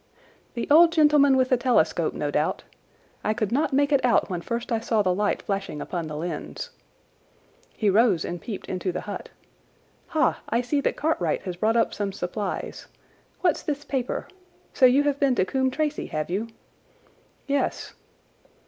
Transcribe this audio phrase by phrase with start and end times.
[0.55, 2.63] "The old gentleman with the telescope, no doubt.
[3.23, 6.15] I could not make it out when first I saw the light flashing upon the
[6.17, 6.71] lens."
[7.77, 9.29] He rose and peeped into the hut.
[10.07, 12.87] "Ha, I see that Cartwright has brought up some supplies.
[13.41, 14.27] What's this paper?
[14.73, 16.47] So you have been to Coombe Tracey, have you?"
[17.45, 17.93] "Yes."